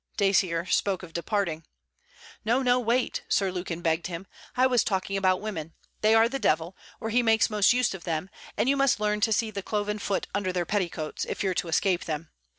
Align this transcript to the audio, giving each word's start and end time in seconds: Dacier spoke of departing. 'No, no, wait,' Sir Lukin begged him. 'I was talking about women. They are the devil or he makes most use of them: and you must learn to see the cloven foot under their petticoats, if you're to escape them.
Dacier 0.17 0.65
spoke 0.65 1.03
of 1.03 1.13
departing. 1.13 1.63
'No, 2.43 2.63
no, 2.63 2.79
wait,' 2.79 3.21
Sir 3.29 3.51
Lukin 3.51 3.81
begged 3.83 4.07
him. 4.07 4.25
'I 4.57 4.65
was 4.65 4.83
talking 4.83 5.15
about 5.15 5.41
women. 5.41 5.75
They 6.01 6.15
are 6.15 6.27
the 6.27 6.39
devil 6.39 6.75
or 6.99 7.11
he 7.11 7.21
makes 7.21 7.51
most 7.51 7.71
use 7.71 7.93
of 7.93 8.03
them: 8.03 8.31
and 8.57 8.67
you 8.67 8.75
must 8.75 8.99
learn 8.99 9.21
to 9.21 9.31
see 9.31 9.51
the 9.51 9.61
cloven 9.61 9.99
foot 9.99 10.25
under 10.33 10.51
their 10.51 10.65
petticoats, 10.65 11.23
if 11.25 11.43
you're 11.43 11.53
to 11.53 11.67
escape 11.67 12.05
them. 12.05 12.29